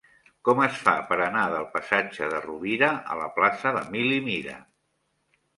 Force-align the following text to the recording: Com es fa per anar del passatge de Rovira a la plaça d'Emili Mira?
Com 0.47 0.61
es 0.67 0.79
fa 0.85 0.93
per 1.11 1.17
anar 1.25 1.43
del 1.51 1.67
passatge 1.75 2.31
de 2.33 2.41
Rovira 2.47 2.91
a 3.17 3.21
la 3.23 3.29
plaça 3.39 3.75
d'Emili 3.77 4.21
Mira? 4.31 4.57